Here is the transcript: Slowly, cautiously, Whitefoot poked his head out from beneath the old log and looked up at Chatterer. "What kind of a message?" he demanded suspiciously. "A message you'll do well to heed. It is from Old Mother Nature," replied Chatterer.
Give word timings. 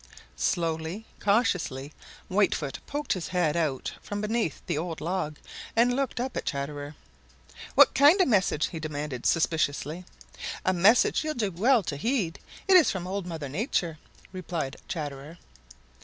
Slowly, 0.35 1.05
cautiously, 1.19 1.93
Whitefoot 2.27 2.79
poked 2.87 3.13
his 3.13 3.27
head 3.27 3.55
out 3.55 3.93
from 4.01 4.19
beneath 4.19 4.63
the 4.65 4.75
old 4.75 4.99
log 4.99 5.37
and 5.75 5.95
looked 5.95 6.19
up 6.19 6.35
at 6.35 6.43
Chatterer. 6.45 6.95
"What 7.75 7.93
kind 7.93 8.19
of 8.19 8.25
a 8.27 8.31
message?" 8.31 8.69
he 8.69 8.79
demanded 8.79 9.27
suspiciously. 9.27 10.05
"A 10.65 10.73
message 10.73 11.23
you'll 11.23 11.35
do 11.35 11.51
well 11.51 11.83
to 11.83 11.97
heed. 11.97 12.39
It 12.67 12.77
is 12.77 12.89
from 12.89 13.05
Old 13.05 13.27
Mother 13.27 13.47
Nature," 13.47 13.99
replied 14.31 14.75
Chatterer. 14.87 15.37